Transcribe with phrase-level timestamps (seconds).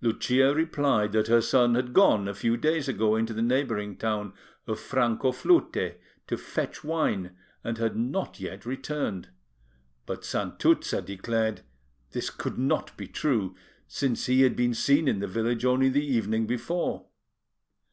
[0.00, 4.32] Lucia replied that her son had gone a few days ago into the neighbouring town
[4.68, 5.96] of Francoflute
[6.28, 9.30] to fetch wine, and had not yet returned;
[10.06, 11.62] but Santuzza declared
[12.12, 13.56] this could not be true,
[13.88, 17.06] since he had been seen in the village only the evening before.